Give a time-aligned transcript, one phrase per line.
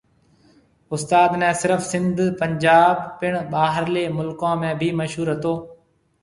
[0.95, 5.53] استاد ني صرف سنڌ، پنجاب، پڻ ٻاھرلي مُلڪون ۾ بِي مشھور ھتو